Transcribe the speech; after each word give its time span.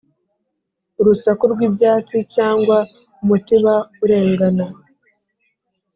urusaku 0.99 1.43
rw'ibyatsi, 1.53 2.17
cyangwa 2.35 2.77
umutiba 3.21 3.73
urengana 4.03 4.65